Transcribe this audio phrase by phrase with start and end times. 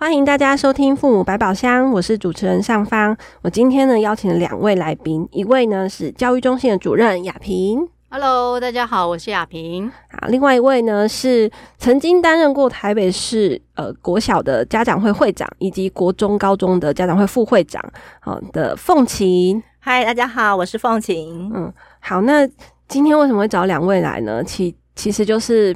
[0.00, 3.14] 欢迎大家收听《父母百宝箱》，我是主持人尚方。
[3.42, 7.86] 我今天呢邀请了两位来宾，一位呢是教育中心的主任雅萍。
[8.08, 9.92] Hello，大家好，我是雅萍。
[10.12, 17.84] 啊，另外一位呢是曾经担任过台北市呃国小的家长会会长，以及国中高中的家长会副会长，
[18.20, 19.62] 好的凤琴。
[19.80, 21.52] 嗨，大家好，我是凤琴。
[21.54, 22.48] 嗯，好，那
[22.88, 24.42] 今天为什么会找两位来呢？
[24.42, 25.74] 其其实就是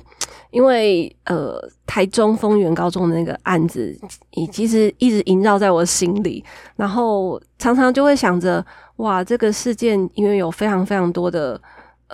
[0.51, 3.99] 因为呃台中丰原高中的那个案子，
[4.33, 6.45] 也其实一直萦绕在我心里，
[6.77, 8.65] 然后常常就会想着，
[8.97, 11.61] 哇，这个事件因为有非常非常多的。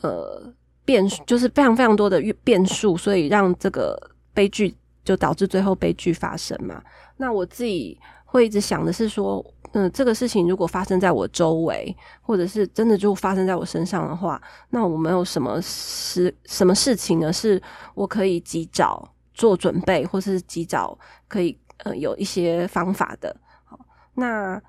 [0.02, 0.40] 呃，
[0.84, 3.98] 变就是非常非常多的变数，所以让这个
[4.32, 4.74] 悲剧
[5.04, 6.80] 就导致最后悲剧发生嘛。
[7.18, 14.40] 那我自己会一直想的是说，嗯、这个事情如果发生在我周围，或者是真的就发生在我身上的话，
[14.70, 17.32] 那我们有什么事什么事情呢？
[17.32, 17.60] 是
[17.94, 20.98] 我可以及早做准备，或是及早
[21.28, 23.34] 可以呃有一些方法的。
[23.64, 23.78] 好，
[24.14, 24.60] 那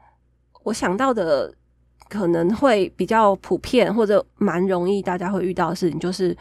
[0.64, 1.54] 我想到的。
[2.10, 6.36] 可能会比较普遍，或者蛮容易大家会遇到的事情，就是，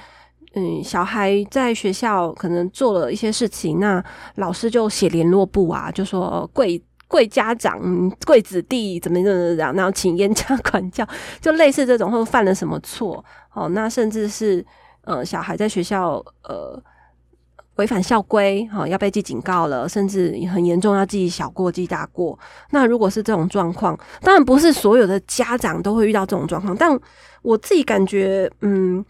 [0.55, 7.79] 嗯，小孩在学校可能做了一些事情，那老师就写联络簿啊，就说贵贵家长、
[8.25, 11.05] 贵子弟怎么怎么怎么样，然后请严加管教，
[11.43, 13.23] 就类似这种，或犯了什么错，
[13.53, 14.65] 哦，那甚至是，
[15.03, 16.81] 呃，小孩在学校，呃。
[17.77, 22.39] 违反校规，好，要被记警告了，甚至很严重，要记小过、记大过。
[22.73, 26.91] 那如果是这种状况，当然不是所有的家长都会遇到这种状况，但
[27.41, 29.03] 我自己感觉，嗯，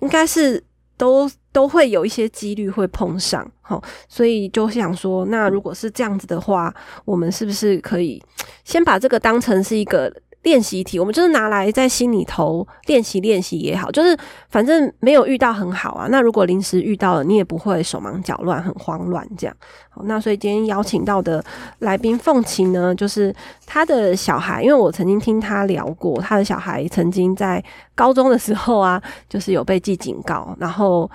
[0.00, 0.60] 应该是
[0.98, 6.74] 都都会有一些几率会碰上，好，所以就想说，那如果是这样子的话，
[7.06, 8.22] 我们是不是可以
[8.64, 10.12] 先把这个当成是一个。
[10.48, 14.16] 练习题，我们就是拿来在心里头练习练习也好，就是
[14.48, 16.08] 反正没有遇到很好啊。
[16.10, 19.54] 那如果临时遇到了，你也不会手忙脚乱、很慌乱这样。
[19.90, 21.44] 好，那所以今天邀请到的
[21.80, 23.34] 来宾凤琴呢，就是
[23.66, 27.62] 他的小孩，因为我曾经听他聊过，他的小孩曾经在
[27.94, 31.10] 高中的时候啊，就是有被记警告，然后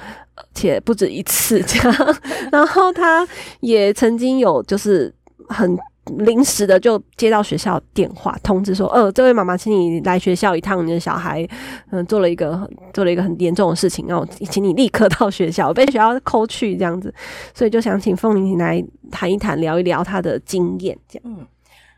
[0.53, 2.17] 且不止一次这样，
[2.51, 3.27] 然后他
[3.61, 5.11] 也曾经有就是
[5.49, 5.75] 很。
[6.17, 11.47] 临时的就接到学校电话通知说，呃，这位妈妈，请你来学校一趟，你的小孩，
[11.91, 17.13] 嗯、做了一个做了一个很严重的事情，然后请你立刻到学校，被学校扣去这样子，
[17.53, 21.47] 所以就想请凤玲来谈一谈，聊一聊她的经验，这样。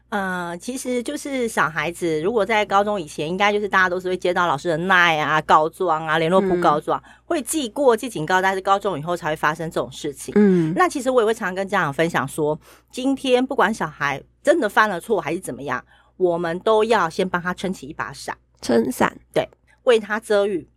[0.09, 10.31] 呃，其实就是小孩子，如果在高中以前，应该就是大家都是会接到老师的耐啊、告状啊、联络簿告状，嗯、会记过、记警告，但是高中以后才会发生这种事情。
[10.37, 12.57] 嗯，那其实我也会常常跟家长分享说，
[12.91, 15.83] 今天不管小孩真的犯了错还是怎么样，
[16.15, 19.49] 我们都要先帮他撑起一把伞，撑伞，对，
[19.83, 20.69] 为他遮雨，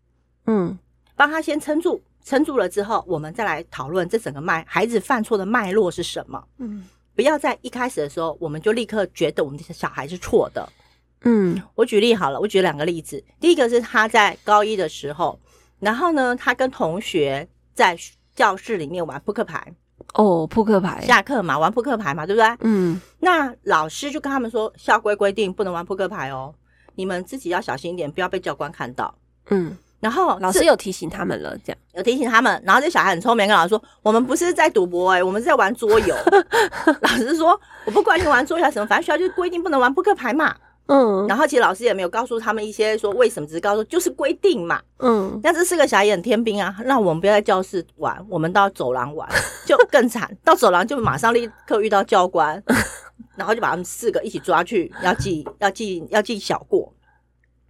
[0.47, 0.77] 嗯，
[1.15, 6.85] 帮他先撑住，撑住了之后，我们再来讨论这整个脉孩子犯错的脉络是什么，嗯。
[7.19, 10.69] 不要在一开始的时候，我们就立刻觉得我们这些小孩是错的。
[11.23, 13.21] 嗯，我举例好了，我举两个例子。
[13.41, 15.37] 第一个是他在高一的时候，
[15.81, 17.99] 然后呢，他跟同学在
[18.37, 19.75] 教室里面玩扑克牌。
[20.15, 22.57] 哦，扑克牌，下课嘛，玩扑克牌嘛，对不对？
[22.61, 23.01] 嗯。
[23.19, 26.55] 那老师就跟他们说，校规规定不能玩扑克牌哦，
[26.95, 29.13] 你们自己要小心一点，不要被教官看到。
[29.51, 29.77] 嗯。
[30.01, 32.63] 然后老师有提醒他们了，这样有提醒他们。
[32.65, 36.15] 然后这小孩很聪明，跟老师说：“我们不是在赌博，欸，诶我们是在玩桌游。
[37.03, 40.55] ”老师说：“我不管你玩桌游什么，反正学校就是规定不能玩扑克牌嘛。”
[40.87, 41.27] 嗯。
[41.27, 44.81] 然后其实老师也没有告诉他们一些说为什么，只是告诉就是规定嘛。
[45.01, 45.39] 嗯。
[45.43, 49.29] 那这四个小孩也很天兵啊，那我们不要在教室玩，我们到走廊玩，
[49.67, 50.31] 就更惨。
[50.45, 52.63] 到走廊就马上立刻遇到教官，
[53.35, 56.93] 然后就把他们四个一起抓去，要记要记要记小过。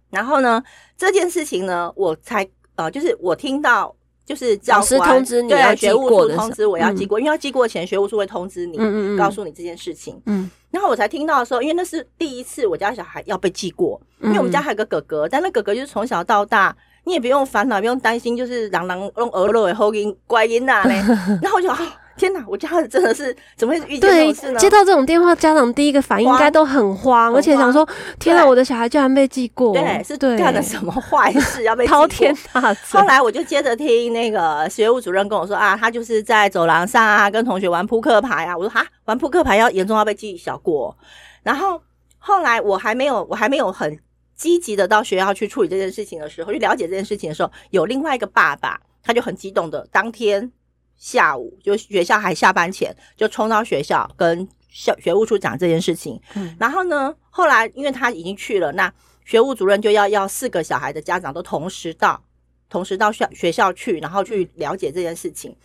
[0.09, 0.63] 然后呢，
[0.97, 3.95] 这件事情呢，我才呃，就是我听到，
[4.25, 10.21] 就是教师通知你要学务处通知我要记过，嗯、因为要记过前，学务处会通知你，嗯嗯嗯告诉你这件事情。
[10.25, 16.75] 嗯，然后我才听到的时候，因为那是第一次我家小孩要被记过，因为我们家还有个哥哥，但那哥哥就是从小到大，
[17.05, 20.95] 你也不用烦恼，不用担心，就是朗朗用俄罗的后音乖音呐嘞。
[21.41, 21.77] 然后我就啊。
[22.19, 22.43] 天哪！
[22.47, 24.59] 我家的真的是怎么会遇见这种事呢？
[24.59, 27.87] 接到这种电话，家长第一个反应应该都很慌，而且想说：
[28.19, 31.85] 天哪，我的小孩居然被记过，对，是干了什么坏事要被？
[31.89, 32.99] 滔天大罪。
[32.99, 38.55] 后来我就接着听那个学务主任跟我说啊，他就是在走廊上啊，跟同学玩扑克牌啊。
[38.55, 40.95] 我说哈，玩扑克牌要严重要被记小过。
[41.41, 41.81] 然后
[42.17, 43.97] 后来我还没有，我还没有很
[44.35, 50.51] 积极的到学校去处理这件事情的时候，去了解这件事情的时候，有另外一个爸爸，他就很激动的，当天
[50.99, 56.21] 下午就学校还下班前，就冲到学校跟校学务处讲这件事情。
[56.35, 58.93] 嗯，然后呢，后来因为他已经去了，那
[59.25, 62.21] 学务主任就要要四个小孩的家长都同时到，
[62.69, 65.55] 同时到校学校去，然后去了解这件事情。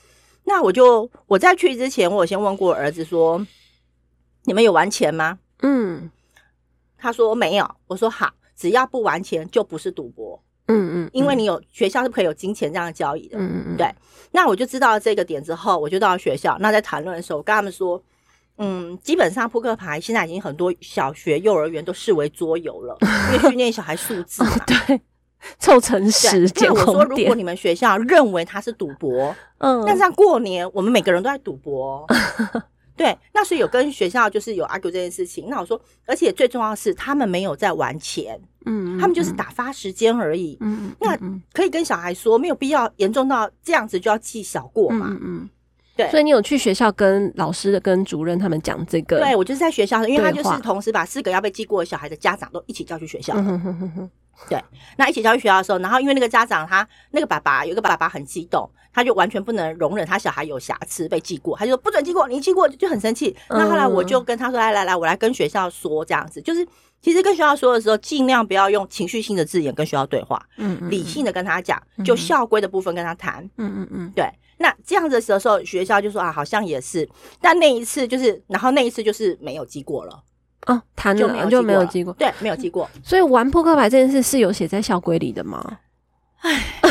[0.44, 3.44] 那我就我在去之前，我先问过我儿子说
[4.44, 6.10] ：“你们有玩钱吗？”嗯，
[6.96, 7.69] 他说没有。
[7.86, 10.42] 我说好，只要不玩钱就不是赌博。
[10.66, 13.38] 嗯嗯，因为你有学校是不可以有金钱这样的交易的。
[13.38, 13.87] 嗯嗯嗯，对。
[14.32, 16.56] 那我就知道了这个点之后，我就到学校。
[16.61, 18.02] 那在谈论的时候，我跟他们说
[18.58, 22.96] ：“嗯，基本上扑克牌现在已经很多小学、幼儿园都视为桌游了，
[23.34, 25.00] 因为训练小孩数字嘛。”对。
[25.58, 32.02] 凑成十，那我说，如果你们学校认为他是赌博，嗯，那这样过年我们每个人都在赌博，
[32.96, 35.50] 对，那所以有跟学校就是有 argue 这件事情。
[35.50, 41.16] 那我说，而且最重要的是，他们没有在玩钱，嗯，他们就是打发时间而已，嗯，那
[41.52, 45.50] 可以跟小孩说，没有必要严重到这样子就要记小过嘛，嗯嗯，
[45.96, 46.11] 对。
[46.11, 49.19] 所以你有去学校跟老师的、跟主任他们讲这个？
[49.20, 53.34] 对，我就是在学校，因为他就是同时把四个要被记过的小孩的家长都一起叫去学校。
[54.49, 54.61] 对，
[54.99, 63.34] 那一起叫去学校的时候，然后因为那个家长他那个爸爸有一个爸爸很激动，他就完全不能容忍他小孩有瑕疵被记过，他就说不准记过，你记过就很生气。
[63.49, 66.05] 那后来我就跟他说，来来来，我来跟学校说。
[66.05, 66.67] 这样子，就是
[67.05, 74.25] 其实跟学校说的时候，尽量不要用情绪性的字眼跟学校对话，嗯，理性的跟他讲，就校规的部分跟他谈，嗯嗯嗯，对。
[74.56, 77.06] 那这样子的时候，学校就说啊，好像也是，
[77.43, 80.23] 但那一次就是，然后那一次就是没有记过了。
[80.67, 81.21] 哦，谈了
[81.51, 82.89] 就没有记过，对，没有记过。
[83.03, 85.79] 所以玩扑克牌这件事是有写在校规里的吗？
[86.39, 86.89] 哎，大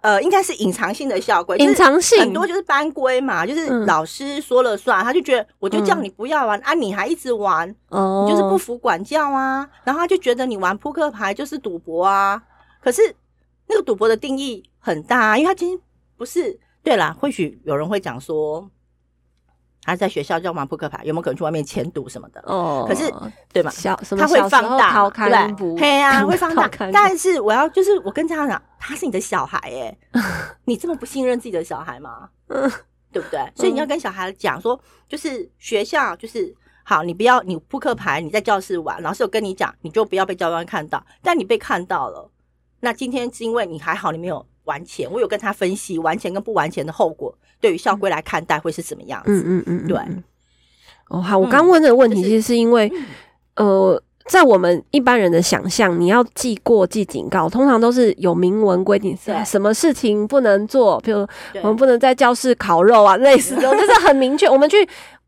[0.00, 12.42] 呃，应该是隐藏性的校规，隐藏性很多就是班规嘛，就是老师说了算，他就觉得我就叫你不要玩啊，你还一直玩，哦，你就是不服管教啊，然后他就觉得你玩扑克牌就是赌博啊。
[12.80, 13.02] 可是
[13.66, 15.78] 那个赌博的定义很大，因为他今天
[16.16, 16.58] 不是。
[16.80, 18.70] 对啦，或许有人会讲说。
[19.88, 22.42] 他在学校就玩扑克牌，有没有可能去外面潜赌什么的？
[22.44, 23.10] 哦，可是
[23.52, 23.70] 对吧？
[23.70, 25.80] 小什么他会放大，对不对？
[25.80, 26.68] 嘿啊，会放大。
[26.92, 29.98] 但是我要就是我跟家长讲，他是你的小孩耶，
[30.66, 32.28] 你这么不信任自己的小孩吗？
[32.48, 32.70] 嗯，
[33.10, 33.40] 对不对？
[33.56, 36.54] 所以你要跟小孩讲说，就是学校就是
[36.84, 41.02] 好，你不要你扑克牌你在教室玩，老师有跟你讲，你就不要被教官看到。
[41.22, 42.30] 但你被看到了，
[42.80, 47.34] 那今天是因为你还好，你没有玩钱，我有跟他分析完钱跟不完钱的后果。
[47.60, 49.32] 对于校规来看待会是什么样子？
[49.32, 49.98] 嗯嗯嗯，对。
[51.08, 52.92] 哦，好，我刚问这个问题，其实是因为，
[53.56, 61.26] 呃，在我们一般人的想象，你要记过、记警告，通常都是有明文规定，是什么事情不能做，比如
[61.62, 64.46] 我们不能在教室烤肉啊，类似的， 就是很明确。
[64.46, 64.76] 我们去。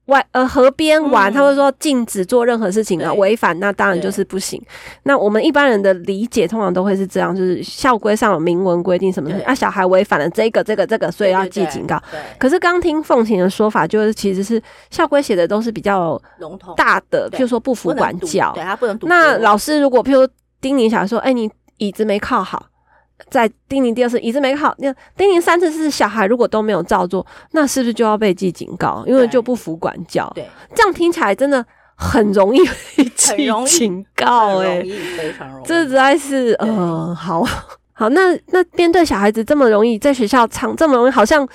[0.07, 4.61] 外呃河边玩，他会说禁止做任何事情啊，违反那当然就是不行。
[5.05, 12.03] 那我们一般人的理解通常都会是这样，就是校规上有明文规定什么的啊，小孩违反了这个这个这个，所以要记警告。
[12.39, 14.61] 可是刚听凤琴的说法，就是其实是
[14.91, 18.99] 校规写的都是比较笼统大的，譬如说不服管教，对他不能。
[19.03, 20.27] 那老师如果譬如
[20.61, 22.67] 叮咛小孩说，哎，你椅子没靠好。
[23.29, 29.05] 再叮咛第二次，一直没靠，那叮咛三次是小孩如果都没有照做，那是不是就要被记警告？
[29.07, 30.31] 因为就不服管教。
[30.35, 31.65] 对，这样听起来真的
[31.95, 32.61] 很容易
[32.97, 34.83] 被记警告，欸，哎，
[35.17, 35.67] 非常容易。
[35.67, 37.45] 这实在是，呃，好
[37.93, 41.47] 好，那那面对小孩子这么容易在学校唱这么容易，好像。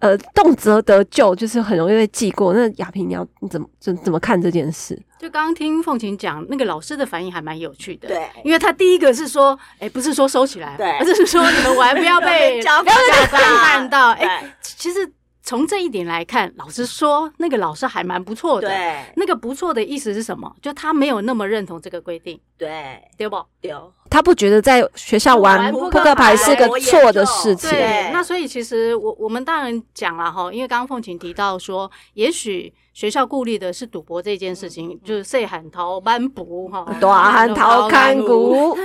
[0.00, 2.52] 呃，动辄得咎，就是很容易被记过。
[2.54, 4.94] 那亚萍，你要你怎么怎怎么看这件事？
[5.18, 8.08] 就刚刚听凤琴讲，那个老师的反应还蛮有趣的。
[8.08, 12.84] 对，因为他第一个是说，哎、欸，不是说收起来，对，而是说你们玩不要被家长
[13.26, 14.10] 看到。
[14.10, 15.12] 哎、欸，其实。
[15.40, 18.68] 从这一点来看，老实说，那个老师还蛮不错的。
[18.68, 20.54] 对，那个不错的意思是什么？
[20.60, 22.38] 就他没有那么认同这个规定。
[22.58, 23.42] 对，对不？
[23.58, 23.72] 对，
[24.10, 27.70] 他不觉得在学校玩扑克牌是个错的事情。
[27.70, 38.76] 对，那所以其实我我们当然讲了哈，因为刚刚凤琴提到说，也许学校顾虑的是赌博这件事情，嗯、就是细汉偷班补哈，大汉偷看 股。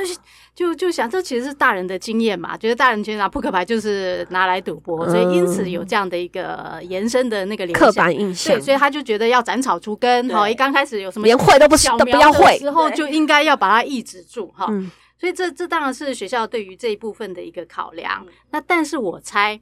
[0.55, 8.55] 就就想，这其实是大人的经验嘛，觉得大人其实拿扑克牌就是拿来赌博，嗯、所以因此有这样的一个延伸的那个刻板印象。
[8.55, 14.71] 对，所以他就觉得要斩草除根，好，一刚开始有什么连会都不都不要会之后，就应该要把它抑制住哈。
[15.23, 18.21] 所以这这当然是学校对于这一部分的一个考量。
[18.27, 19.57] 嗯、那但是我猜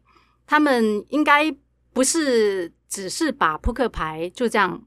[0.48, 1.56] 他们应该
[1.94, 4.82] 不是只是把扑克牌就这样。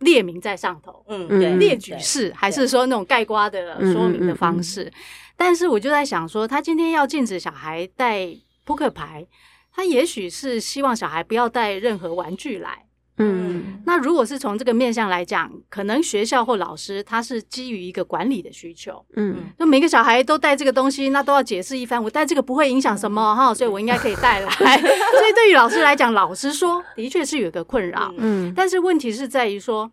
[0.00, 4.84] 列明在上头，嗯，对，列举式，还是说那种盖瓜的说明的方式？
[4.84, 4.92] 嗯嗯嗯、
[5.36, 9.26] 但是我就在想说，他今天要禁止小孩带扑克牌，
[9.70, 12.86] 他也许是希望小孩不要带任何玩具来，
[13.90, 22.00] 那如果是从这个面向来讲，可能学校或老师他是基于一个管理的需求，嗯，那每个小孩都带这个东西，那都要解释一番。
[22.00, 24.48] 我带这个不会影响什么哈，所以我应该可以带来。
[24.54, 29.90] 所以对于老师来讲，老实说，的确是有一个困扰，嗯，但是问题是在于说。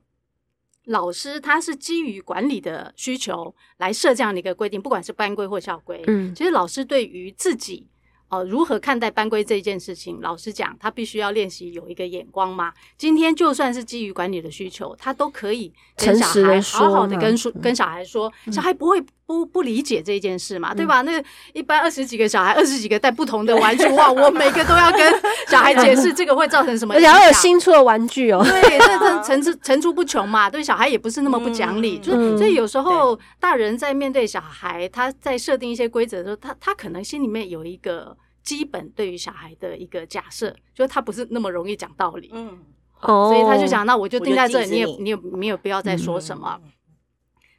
[0.89, 6.01] 老师他是基于管理的需求来设这样的一个规定，不管是班规或校规。
[6.07, 7.85] 嗯，其实老师对于自己。
[8.29, 10.19] 哦，如何看待班规这件事情？
[10.21, 12.73] 老实讲，他必须要练习有一个眼光嘛。
[12.97, 21.01] 今天就算是基于管理的需求，他都可以跟小孩好好的跟说跟小孩说，小孩不会不不理解这件事嘛，嗯、对吧？
[21.01, 21.21] 那
[21.53, 28.41] 一般二十几个小孩，二十几个带不同的玩具，哇，我每个都要跟 小孩解释这个会造成什么，而且还有新出的玩具哦。
[28.43, 30.49] 对，这这层出层出不穷嘛。
[30.49, 38.17] 对小孩也不是那么不讲理，嗯、就是所以有时候大人在面对小孩，他在设定一些规则的时候，他他可能心里面有一个。
[38.47, 42.57] 基本对于小孩的一个假设，就是他不是那么容易讲道理，嗯，
[43.01, 46.57] 所以他就想，那我就定在这里，你也你也没有必要再说什么。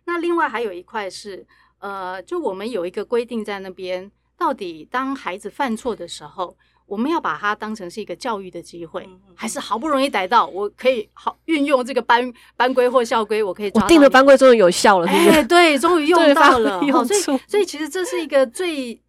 [0.08, 1.46] 那另外还有一块是，
[1.80, 19.00] 呃，就我们有一个规定在那边，到底当孩子犯错的时候，我们要把它当成是一个教育的机会，还是好不容易逮到，我可以好运用这个班班规或校规，我可以抓到定的班规终于有效了， 哎，对，终于用 到了，所以所以其实这是一个最。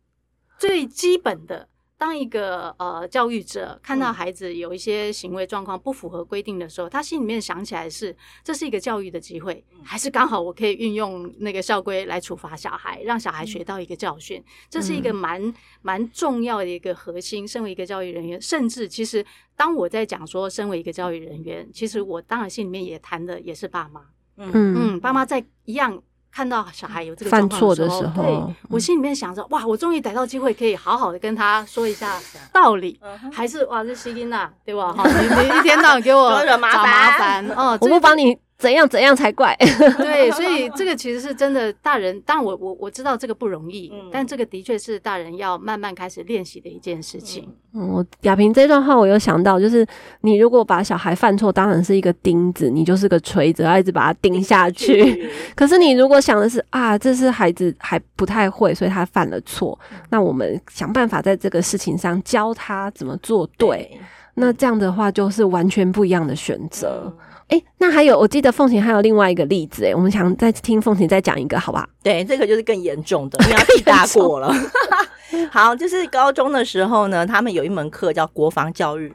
[0.60, 1.69] 最基本的，
[2.00, 14.42] 当一个呃教育者看到孩子有一些行为状况不符合规定的时候，他心里面想起来是这是一个教育的机会，还是刚好我可以运用那个校规来处罚小孩，让小孩学到一个教训？
[14.70, 17.46] 这是一个蛮蛮重要的一个核心。
[17.46, 19.26] 身为一个教育人员，甚至其实
[19.58, 24.02] 当我在讲说身为一个教育人员，其实我当然心里面也谈的也是爸妈，
[24.38, 26.02] 嗯嗯，爸妈在一样。
[26.32, 32.20] 看到小孩有这个犯错的时候，对，我心里面想着，哇，我终于逮到机会，可以好好的跟他说一下
[32.54, 33.00] 道理，
[33.32, 34.92] 还是哇，这西金娜，对吧？
[34.94, 36.70] 哈，你你一天到晚给我找麻
[37.18, 38.38] 烦，哦，我不帮你。
[38.60, 39.56] 怎样怎样才怪？
[39.98, 41.74] 对，所以这个其实是真的。
[41.82, 47.48] 大人，当然我我我知道这个不容易，嗯、但这个的确是大人要慢慢开始练习的一件事情。
[47.74, 49.88] 嗯，亚萍这段话我有想到，就是
[50.22, 55.30] 你如果把小孩犯错当成是一个钉子，你就是个锤子，要一直把它钉下去。
[55.56, 63.70] 可是你如果想的是啊，这是孩子还不太会，所以他犯了错，那我们想办法在这个事情上教他怎么做对。
[63.70, 64.00] 对，
[64.40, 67.04] 那这样的话就是完全不一样的选择。
[67.06, 67.18] 嗯
[67.50, 71.90] 哎、欸，那还有，我记得凤琴还有另外一个例子，哎，我们想再听凤琴再讲一个，好吧？
[72.04, 74.54] 对，这个就是更严重的，你要记大过了。
[75.50, 79.12] 好，就是高中的时候呢，他们有一门课叫国防教育，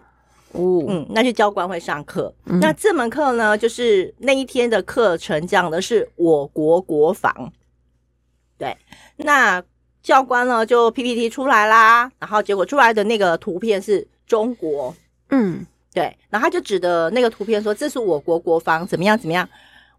[0.51, 2.35] 哦，嗯，那就教官会上课。
[2.47, 7.53] 嗯、那这门课呢，就是那一天的课程讲的是我国国防。
[8.59, 8.77] 对，
[9.19, 9.63] 那
[10.03, 14.93] 教官呢就 PPT 出来啦，然后结果出来的那个图片是中国，
[15.35, 15.67] 嗯。
[15.93, 19.49] 对，然后他就指着那个图片说：“这是我国国防，怎么样怎么样？”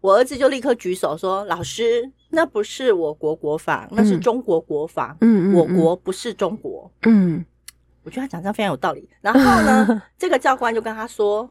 [0.02, 5.16] 我儿子就立刻举手说：“老师，那不是我国国防，那是中国国防。
[5.22, 6.90] 嗯，我国不是中国。
[7.04, 7.42] 嗯，
[8.04, 9.08] 我觉得他讲这样非常有道理。
[9.22, 11.48] 然后呢， 这个教官就跟他说：‘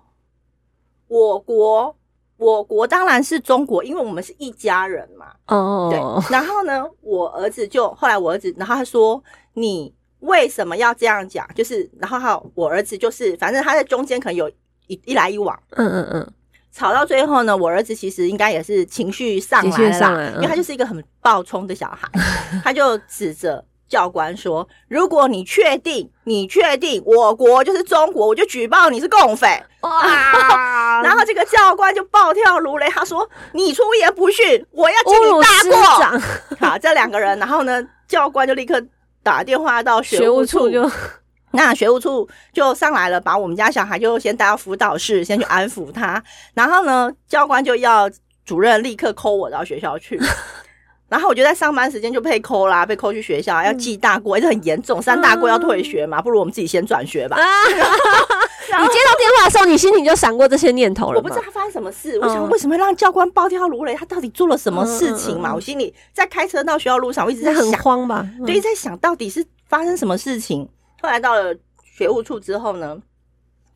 [1.10, 1.96] 我国，
[2.38, 6.32] 我国当然是中国，因为我们是一家人嘛。’哦，对。
[6.32, 9.24] 然后呢，我儿子就后来我儿子，然后他说
[9.54, 9.92] ：‘你。’
[10.26, 11.48] 为什么要这样讲？
[11.56, 14.50] 就是，然后还有我儿子，就是反正他在中间可能有
[14.88, 16.34] 一一来一往，嗯嗯嗯，
[16.72, 22.10] 吵到最后呢，我儿子其实应该也是情绪上来了，因为他就是一个很暴冲的小孩，
[22.64, 31.02] 他就指着教官说：“如果你确定，你确定我国就是中国，我就举报你是共匪。”哇！
[31.06, 36.20] 然后这个教官就暴跳如雷，他说：“你出言不逊，我要记你大过。”
[36.68, 38.84] 好，这两个人，然后呢，教官就立刻。
[39.26, 40.88] 打电话到学务处，就
[41.52, 46.24] 那学务处就上来了，把我们家小孩就先带到辅导室，先去安抚他。
[46.54, 48.08] 然后呢，教官就要
[48.46, 50.22] 主任立刻 call 我到学校去。
[51.10, 57.38] 然后我就在上班时间就被 call 啦，被 call 去学校要记大过，这很严重，三大过要退学嘛，不如我们自己先转学吧。
[58.68, 61.18] 你接到电话的时候，你心里就闪过这些念头了？
[61.18, 63.96] 我不知道他发生什么事，我想为什么让教官暴跳如雷？
[63.96, 65.54] 他到底做了什么事情嘛？
[65.54, 68.28] 我心里在开车到学校路上，我一直在，很慌吧？
[68.46, 70.68] 对，在想到底是发生什么事情。
[71.02, 72.98] 后来到了学务处之后呢？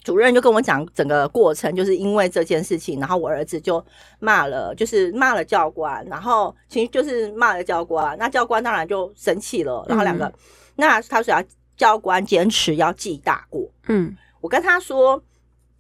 [0.02, 3.86] 主任就跟我讲整个过程，就是因为这件事情，然后我儿子就
[4.20, 10.34] 骂了，就是骂了教官，然后其实就是骂了教官，那教官当然就生气了，然后两个，嗯、
[10.78, 11.44] 那他说要
[11.76, 15.22] 教官坚持要记大过，嗯，我跟他说，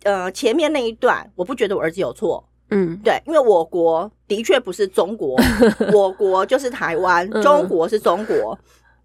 [0.03, 5.39] 呃，前面那一段我不觉得我儿子有错，嗯，对，因为我国的确不是中国，
[5.93, 8.57] 我国就是台湾，中国是中国。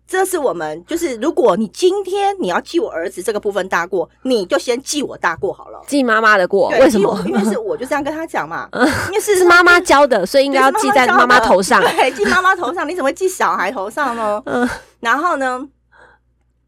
[0.06, 6.68] 这是我们就是，如果你今天你要记我儿子这个部分大过，你就先记我大过好了，记妈妈的过。
[6.68, 7.18] 为什么？
[7.24, 8.68] 因为是我就这样跟他讲嘛，
[9.08, 11.80] 因为是是妈妈教的，所以应该要记在妈妈头上。
[11.80, 14.42] 对，记妈妈头上，你怎么会记小孩头上呢？
[14.44, 14.68] 嗯，
[15.00, 15.66] 然后呢？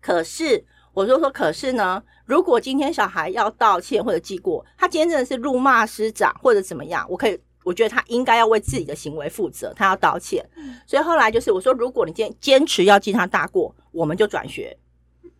[0.00, 0.64] 可是
[0.94, 7.40] 我就说，可是呢，如果今天小孩要道歉或者记过，他今天真的是辱骂师长或者怎么样，我可以。
[7.64, 10.48] 我觉得他应该要为自己的行为负责，他要道歉。
[10.86, 14.78] 所以后来就是我说，如果你今天坚持要记他大过，我们就转学，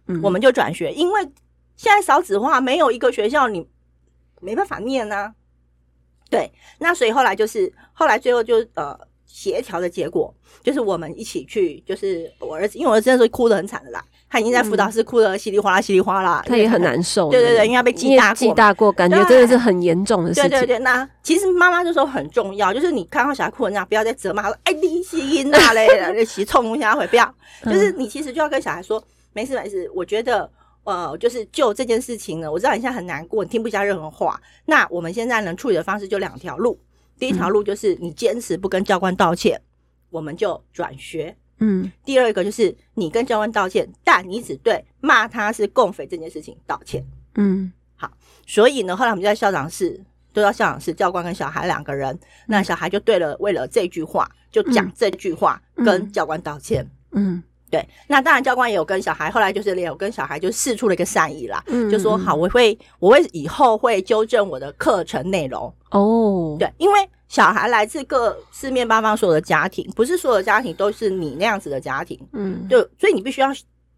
[0.09, 1.23] 嗯，我们就转学，因为
[1.76, 3.64] 现在少子化，没有一个学校你
[4.40, 5.33] 没办法念啊。
[6.28, 6.50] 对，
[6.81, 14.05] 那所以后来就是后来最后就呃协调的结果，就是我们一起去，就是我儿子，因为我儿子那时候哭得很惨的啦。
[14.28, 17.30] 他已经在辅导室哭得稀里哗啦，稀里哗啦，他也很难受。
[17.30, 20.50] 对对对，因为他被记大过，记大过，感觉真的是很严重的事情。
[20.50, 25.88] 对对对，那其实妈妈这时候很重要，就是你看到小孩哭成这样，不要再责骂他说：“哎，你是因哪嘞？
[26.16, 29.02] 你起冲一下会不要。”就是你其实就要跟小孩说
[29.33, 30.50] ：“没事没事。”我觉得
[30.85, 34.40] 呃，就是就这件事情呢，我知道你现在很难过，你听不下任何话。
[34.66, 36.78] 那我们现在能处理的方式就两条路，
[37.18, 39.61] 第一条路就是你坚持不跟教官道歉，
[40.11, 41.37] 我们就转学。
[41.59, 47.05] 嗯，第二个就是你跟教官道歉，但你只对骂他是共匪这件事情道歉。
[47.37, 48.11] 嗯，好，
[48.47, 50.01] 所以呢，后来我们就在校长室，
[50.33, 56.87] 都到校长室，教官跟小孩两个人，那小孩就对了，为了这句话就讲这句话，跟教官道歉。
[57.13, 65.73] 嗯，对，那当然教官也有跟小孩，后来就是也有跟小孩就试出了一个善意啦，嗯，就说好，我会我会以后会纠正我的课程内容。
[65.90, 67.08] 哦，对，因为。
[67.28, 73.49] 小孩来自各四面八方，所有的家庭，不是所有的家庭都是你那样子的家庭，嗯，就所以你必须要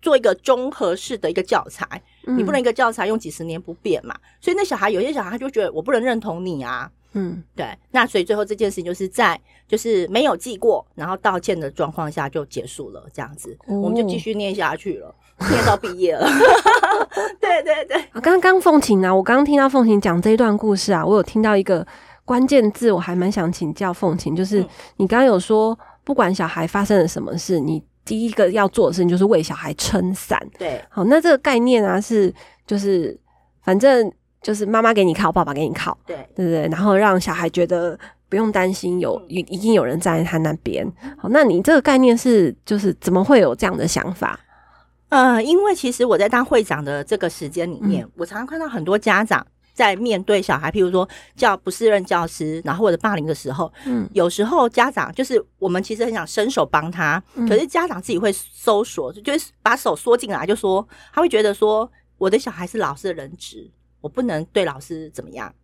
[0.00, 1.86] 做一个综合式的一个教材，
[2.26, 4.16] 嗯，你不能一个教材用几十年不变嘛。
[4.40, 15.14] 所以那小孩有些小孩他就觉得我不能认同你啊，嗯，对，那所以最后这件事情就是在就是没有记过，然后道歉的状况下就结束了，这样子，哦，我们就继续念下去了，
[15.50, 16.28] 念到毕业了。
[17.40, 21.86] 对对对，啊，刚刚凤琴啊，我刚刚听到凤琴讲这一段故事啊，我有听到一个。
[22.24, 24.62] 关键字我还蛮想请教凤琴，就是
[24.98, 25.74] 你刚刚有说，
[26.04, 30.38] 不管小孩发生了什么事，你第一个要做的事情就是为小孩撑伞。
[30.58, 32.30] 对，好，那这个概念啊是
[32.66, 33.18] 就是
[33.62, 36.68] 反正就是妈妈给你靠，爸爸给你靠，对对不对？
[36.68, 37.98] 然后让小孩觉得
[38.28, 40.86] 不用担心有，有一一定有人站在他那边。
[41.16, 44.38] 好，那你这个概念是就是怎么会有这样的想法？
[45.08, 49.46] 呃，因为其实我在当会长的这个时间里面，嗯、我常常看到很多家长。
[49.74, 63.70] 在面对小孩，譬如说叫不适任教师，然后或者霸凌的时候，嗯，有时候家长就是我们其实很想伸手帮他，嗯，可是家长自己会收缩，就是把手缩进来，就说他会觉得说我的小孩是老师的人质，
[64.08, 65.54] 我不能对老师怎么样。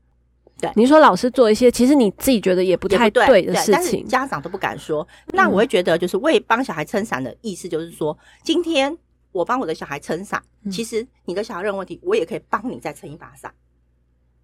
[0.61, 5.07] 对，你说老师做一些其实你自己觉得也不太对的事情，但是家长都不敢说。
[5.29, 8.95] 那我会觉得，就是为帮小孩撑伞的意思，就是说，今天
[9.33, 13.51] 我帮我的小孩撑伞，其实你的小孩任何问题，我也可以帮你再撑一把伞。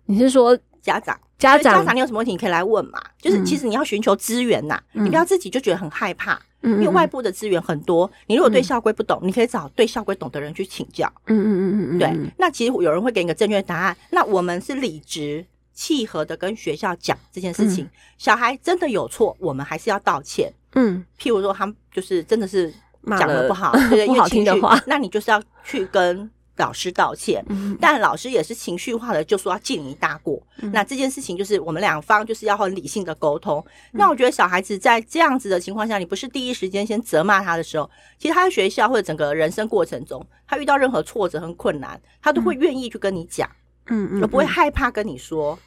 [0.06, 1.20] 你是说家长？
[1.38, 2.98] 家长，家长，你有什么问题你可以来问嘛？
[3.18, 8.10] 就是其实你要寻求资源呐，嗯、你不要自己就觉得很害怕，嗯、因为外部的资源很多。
[8.26, 11.10] 你如果对校规不懂，嗯、你可以找对校规懂的人去请教。
[11.26, 12.32] 嗯嗯嗯嗯，对。
[12.38, 13.96] 那其实有人会给你个正确答案。
[14.10, 17.84] 那我们是理直气和的跟学校讲这件事情。
[17.84, 20.52] 嗯、小孩真的有错，我们还是要道歉。
[20.74, 22.72] 嗯，譬如说他们就是真的是
[23.06, 23.72] 讲的不好，
[24.06, 26.30] 不好听的话，那你就是要去跟。
[26.60, 27.44] 老师道歉，
[27.80, 30.40] 但老师也是情绪化的，就说要记你一大过。
[30.62, 33.64] 嗯、那这件事情就是我们两方就是要很理性的沟通。
[33.92, 43.48] 嗯、那我觉得小孩子在这样子的情况下，你不是第一时间先责骂他的时候，其实他在学校或者整个人生过程中，他遇到任何挫折和困难，他都会愿意去跟你讲，
[43.86, 45.58] 嗯嗯，而不会害怕跟你说。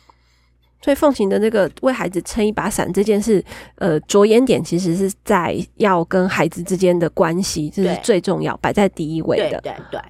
[0.84, 3.44] 所以奉行的那个为孩子撑一把伞这件事，
[3.76, 9.62] 呃，着眼点其实是在要跟孩子之间的关系，这是最重要，摆在第一位的。
[9.62, 10.02] 对对对。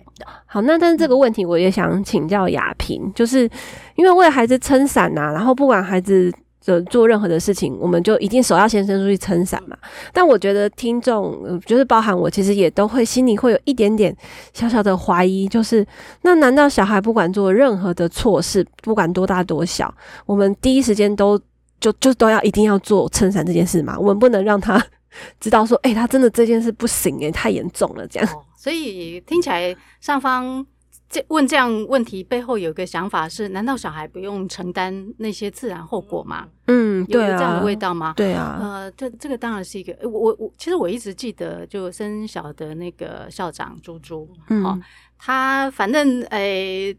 [0.46, 3.50] 好，那但是这个问题我也想请教雅萍，就是
[3.96, 6.32] 因为为孩子撑伞呐，然后不管孩子
[6.66, 9.78] 的做任何的事情，我们就一定手要先伸出去撑伞嘛。
[10.12, 14.16] 但我觉得听众，就是包含我，其实也都会心里会有一点点
[14.54, 15.86] 小小的怀疑，就是
[16.22, 19.94] 那难道小孩不管做任何的错事，不管多大多小，
[20.26, 21.40] 我们第一时间都
[21.80, 23.98] 就就都要一定要做撑伞这件事吗？
[24.00, 24.82] 我们不能让他
[25.40, 28.30] 知道说，哎、欸，他真的这件事不行、欸，哎，太严重了，这样。
[28.58, 30.66] 所以听起来，上方
[31.14, 36.48] 这问这样问题背后有一个想法是：难道小孩不用承担那些自然后果吗？
[36.66, 38.16] 嗯，对啊，有这样的味道吗？
[38.18, 44.82] 对啊，呃，这这个当然是一个，我我我，其实我一直记得，就森小的那个校长朱朱，嗯、哦，
[45.20, 46.98] 他反正诶、欸，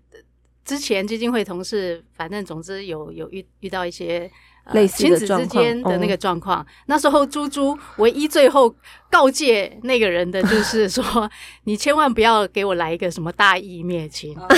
[0.65, 4.31] 之前基金会同事，反正总之有有遇遇到一些
[4.73, 6.61] 类似亲子之间的那个状况。
[6.61, 8.75] 哦、那时候猪猪唯一最后
[9.11, 11.31] 告诫那个人的就 是说，
[11.65, 14.37] 你千万不要给我来一个什么大义灭亲。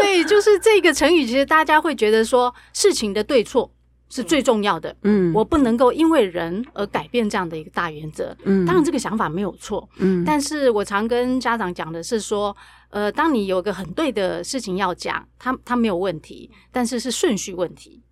[0.00, 3.70] 对，就是这个成语，其实大家会觉得说事情的对错。
[4.14, 12.56] 是最重要的，嗯，我不能够因为人而改变这样的一个大原则，嗯，当然这个想法没有错，嗯，但是我常跟家长讲的是说，
[12.90, 18.04] 呃，当你有个很对的事情要讲，他他没有问题，但是是顺序问题，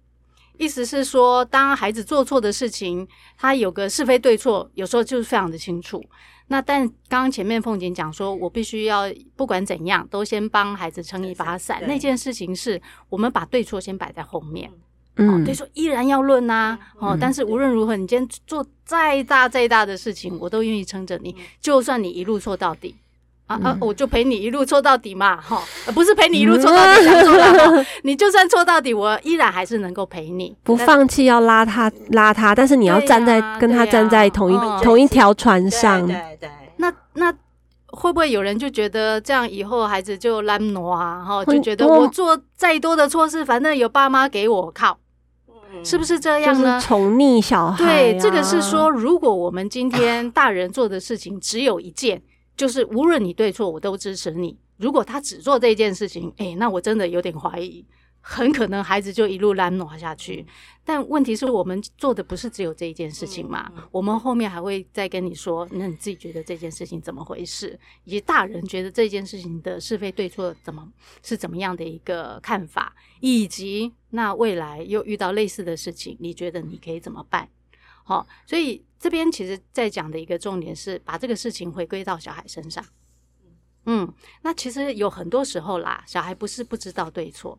[0.58, 3.06] 意思是说，当孩子做错的事情，
[3.38, 6.04] 他有个是非对错，有时候就是非常的清楚，
[6.48, 9.04] 那但刚刚前面凤姐讲说，我必须要
[9.36, 14.68] 不管怎样都先帮孩子撑一把伞，那件事情是我们把对错先摆在后面。
[15.16, 22.96] 嗯，对，说依然要论呐，哦，但是无论如何，你今天做再大再大的事情，我都愿意撑着你，就算你一路错到底，
[23.46, 37.30] 啊啊，我就陪你一路错到底嘛，哈，不是陪你一路错到底，讲错了，你就算错到底，我依然还是能够陪你，不放弃要拉他拉他，但是你要站在跟他站在同一同一条船上，对对，那那
[37.88, 44.98] 会不会有人就觉得这样以后孩子就懒惰啊，哈，就觉得我做再多的错事，反正有爸妈给我靠。
[45.84, 46.80] 是不是这样呢？
[46.80, 52.22] 宠溺小孩、啊，对，这个是说，如果我们今天大人做的事情只有一件，
[52.56, 54.58] 就是无论你对错，我都支持你。
[54.76, 57.84] 如果他只做这件事情，哎，那我真的有点怀疑。
[58.24, 60.46] 很可能孩子就一路懒惰下去，
[60.84, 63.68] 但问题是我们做的不是只有这一件事情嘛？
[63.90, 67.76] 我们后面还会再跟你说，那你自己觉得这件事情怎么回事？
[68.04, 70.88] 以及大人觉得这件事情的是非对错怎么
[71.24, 72.94] 是怎么样的一个看法？
[73.18, 77.48] 以及那未来又遇到类似的事情，你觉得你可以怎么办？
[78.04, 82.84] 好，所以这边其实在讲的一个重点是把这个事情回归到小孩身上。
[83.86, 87.58] 嗯，那其实有很多时候啦，小孩不是不知道对错。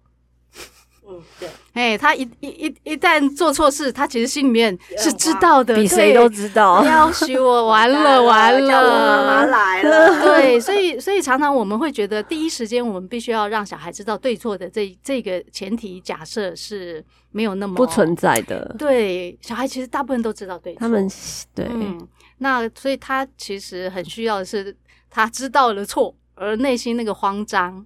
[1.07, 6.83] 嗯，对，哎，他一一一一旦做错事，他其实心里面是知道的，比谁都知道。
[6.85, 10.21] 要许我完 了完了，妈妈来了。
[10.23, 18.73] 对，所以所以常常我们会觉得，第一时间我们必须要让小孩知道对错的这这个前提假设是没有那么不存在的。
[18.79, 21.09] 对，小孩其实大部分都知道对错，他们
[21.53, 24.75] 对，嗯，那所以他其实很需要的是
[25.09, 27.85] 他知道了错，而内心那个慌张。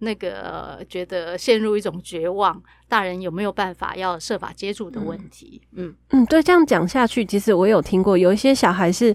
[0.00, 5.60] 那个觉得陷入一种绝望，大人有没有办法要设法接住的问题？
[5.74, 9.14] 嗯嗯，对，这样讲下去，其实我有听过，有一些小孩是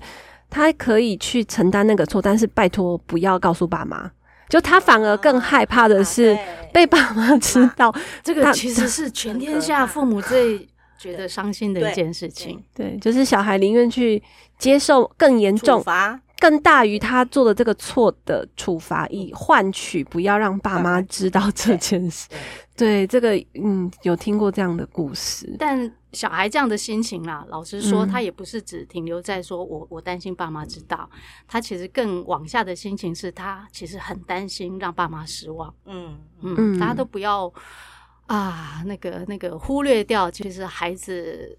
[0.50, 4.12] 他可以去承担那个错，但是拜托不要告诉爸妈，
[4.50, 6.38] 就他反而更害怕的是
[6.74, 7.90] 被爸妈 知道。
[7.90, 10.68] 啊、这个其实是全天下父母最
[10.98, 12.62] 觉得伤心的一件事情。
[12.76, 14.22] 对，对，就是小孩宁愿去
[14.58, 16.20] 接受更严重罚。
[16.44, 22.28] 更大于他做的这个错的处罚，以换取不要让爸妈知道这件事。
[22.76, 25.56] 对，这个嗯，有听过这样的故事。
[25.58, 31.10] 但小孩这样的心情啦，老实说，他也不是只停留在说我我担心爸妈知道，
[31.48, 35.74] 他其实更往下的心情是他其实很担心让爸妈失望。
[35.86, 37.50] 嗯嗯，大家都不要
[38.26, 41.58] 啊，那个那个忽略掉，其实孩子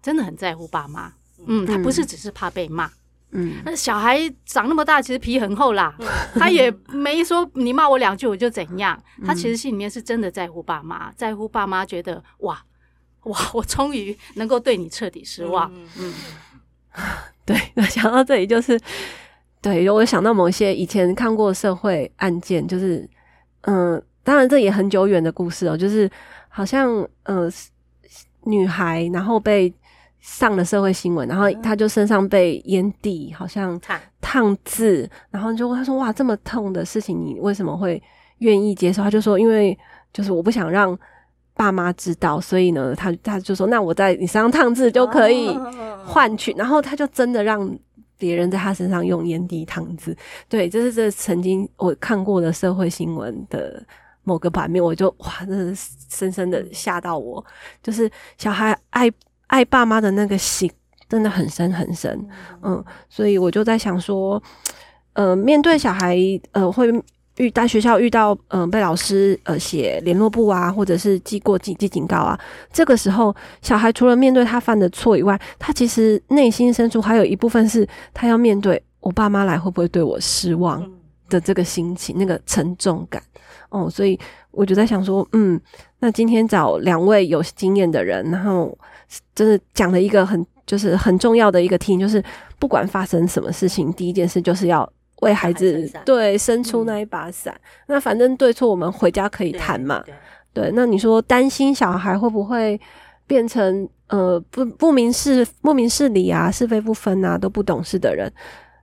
[0.00, 1.12] 真的很在乎爸妈。
[1.44, 2.88] 嗯，他不是只是怕被骂。
[3.32, 5.94] 嗯，那小孩长那么大，其实皮很厚啦。
[6.00, 9.00] 嗯、他也没说你骂我两句我就怎样。
[9.18, 12.60] 嗯、他其实心里面是真的在乎爸妈，在乎爸妈觉得哇
[13.24, 15.72] 哇， 我终于能够对你彻底失望。
[15.74, 16.12] 嗯，嗯
[17.46, 17.56] 对。
[17.74, 18.80] 那想到这里就是，
[19.62, 23.08] 对，我想到某些以前看过社会案件，就是
[23.62, 26.10] 嗯，当然这也很久远的故事哦，就是
[26.48, 27.48] 好像呃
[28.44, 29.72] 女孩然后被。
[30.20, 38.02] 上了社会新闻，然后他就身上被烟蒂好像烫烫字，然后就问他说哇，这么痛的事情，你为什么会
[38.38, 39.02] 愿意接受？
[39.02, 39.76] 他就说因为
[40.12, 40.96] 就是我不想让
[41.54, 45.48] 爸妈知道，所以呢，他他就说那我在你身上烫字就可以
[46.04, 47.74] 换取，然后他就真的让
[48.18, 50.14] 别人在他身上用烟蒂烫字。
[50.48, 53.82] 对，这是这曾经我看过的社会新闻的
[54.22, 57.42] 某个版面，我就哇，真的深深的吓到我，
[57.82, 59.10] 就是小孩爱。
[59.50, 60.70] 爱爸妈的那个心
[61.08, 62.28] 真的很深很深，
[62.62, 64.40] 嗯，所以我就在想说，
[65.14, 66.16] 呃，面对小孩，
[66.52, 66.88] 呃，会
[67.36, 72.38] 遇在学校遇到，嗯、呃，被老师呃写联络簿啊，或者是记过记记警告啊，
[72.72, 77.84] 这个时候，小孩除了面对他犯的错以外，他其实内心深处还有一部分是
[78.14, 80.88] 他要面对我爸妈来会不会对我失望
[81.28, 83.20] 的这个心情，那个沉重感，
[83.70, 84.16] 哦，所以
[84.52, 85.60] 我就在想说，嗯，
[85.98, 88.78] 那今天找两位有经验的人，然后。
[89.34, 92.22] 就是讲了一个很就是很重要的一个题，就是
[92.58, 94.90] 不管发生什么事情，第一件事就是要
[95.22, 97.54] 为孩子对伸出那一把伞。
[97.54, 100.02] 嗯、那反正对错我们回家可以谈嘛。
[100.52, 102.80] 对，那你说担心小孩会不会
[103.26, 108.32] 变成呃不不明事不明事理啊，是非不分啊，都不懂事的人？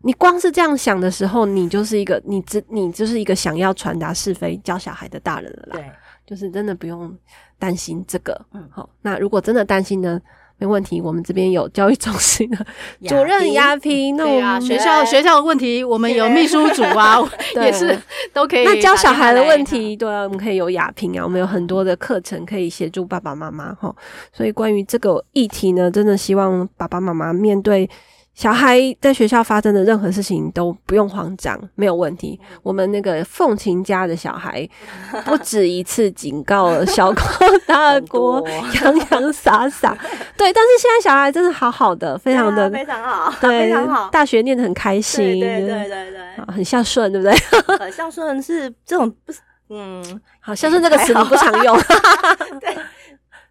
[0.04, 5.74] 你光是这样想的时候，你就是一个你只你就是一个想要传达是非教小孩的大人了啦。
[5.74, 5.92] 对，
[6.28, 7.16] 就是真的不用
[7.58, 8.40] 担心这个。
[8.54, 10.22] 嗯，好，那如果真的担心呢？
[10.60, 12.58] 没问题，我们这边有教育中心的
[13.08, 14.16] 主任雅萍。
[14.16, 17.20] 那我们学校学校的问题，我们有秘书组啊，
[17.62, 17.96] 也是
[18.34, 18.66] 都可以。
[18.66, 23.96] 那教小孩的问题，对啊，我们可以有雅萍啊，我们有很多的课程可以协助爸爸妈妈哈。
[24.34, 27.88] 所以关于这个议题呢，真的希望爸爸妈妈面对。
[28.38, 32.40] 小孩在学校发生的任何事情都不用慌张，没有问题。
[32.62, 34.70] 我们那个凤琴家的小孩
[35.26, 37.24] 不止一次警告了小郭
[37.66, 39.98] 大郭洋洋洒洒，
[40.38, 40.54] 对。
[40.54, 44.08] 但是现在小孩真的好好的，非常的非常好，对，非常好。
[44.12, 47.36] 大学念得很开心，对对对对对，很孝顺，对不对？
[47.80, 49.40] 很孝顺是这种不是，
[49.72, 51.76] 嗯，好孝顺这个词你不常用，
[52.62, 52.78] 对。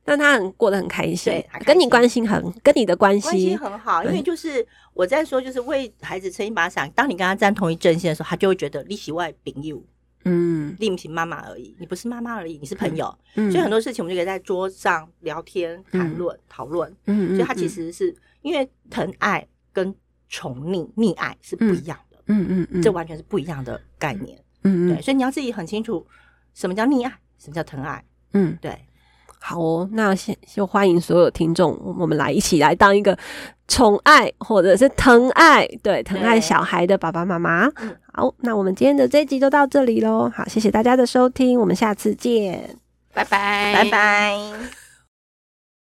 [0.06, 4.64] 但他很过得很开心，对，跟你关系很，跟你的关系关系很好，因为就是
[4.94, 6.88] 我在说，就是为孩子撑一把伞。
[6.94, 9.82] 当你跟他站同一阵线的时候，他就会觉得你是我的朋友，
[10.24, 13.12] 嗯，你不是妈妈而已，你不是妈妈而已，你是朋友。
[13.34, 16.94] 嗯，所以很多事情我们就可以在桌上聊天、谈论、讨论。
[17.06, 19.92] 嗯，所以他其实是因为疼爱跟
[20.28, 22.18] 宠溺、溺爱是不一样的。
[22.26, 24.38] 嗯嗯嗯，这完全是不一样的概念。
[24.62, 26.06] 嗯嗯，对，所以你要自己很清楚
[26.54, 28.04] 什么叫溺爱，什么叫疼爱。
[28.32, 28.78] 嗯，对。
[29.40, 33.16] 好哦，那先就欢迎所有听众，我们来一起来当一个
[33.68, 37.66] 宠爱或者是疼爱，对，疼爱小孩的爸爸妈妈。
[37.76, 40.30] 嗯，好，那我们今天的这一集就到这里喽。
[40.34, 42.76] 好，谢谢大家的收听，我们下次见，
[43.14, 44.85] 拜拜，拜拜。